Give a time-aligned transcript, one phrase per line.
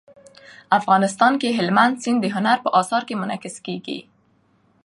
[0.79, 3.99] افغانستان کې هلمند سیند د هنر په اثار کې منعکس کېږي.